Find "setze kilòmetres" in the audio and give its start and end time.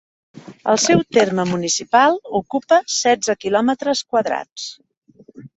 2.97-4.05